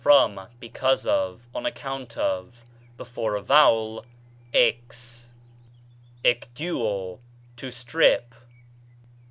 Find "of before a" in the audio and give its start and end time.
2.17-3.41